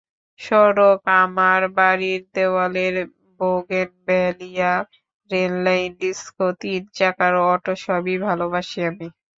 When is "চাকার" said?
6.97-7.33